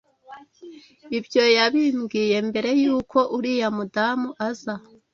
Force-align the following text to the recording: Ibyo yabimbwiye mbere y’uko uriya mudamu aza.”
Ibyo 1.17 1.43
yabimbwiye 1.57 2.37
mbere 2.49 2.69
y’uko 2.81 3.17
uriya 3.37 3.69
mudamu 3.75 4.29
aza.” 4.47 4.75